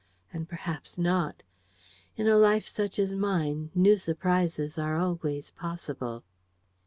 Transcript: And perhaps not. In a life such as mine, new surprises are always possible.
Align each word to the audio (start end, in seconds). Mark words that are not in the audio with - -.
And 0.33 0.49
perhaps 0.49 0.97
not. 0.97 1.43
In 2.17 2.27
a 2.27 2.35
life 2.35 2.67
such 2.67 2.97
as 2.97 3.13
mine, 3.13 3.69
new 3.75 3.97
surprises 3.97 4.79
are 4.79 4.97
always 4.97 5.51
possible. 5.51 6.23